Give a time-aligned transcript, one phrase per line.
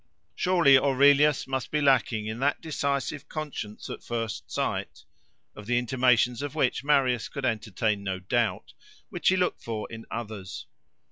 [0.33, 5.03] Surely Aurelius must be lacking in that decisive conscience at first sight,
[5.55, 10.65] of the intimations of which Marius could entertain no doubt—which he looked for in others.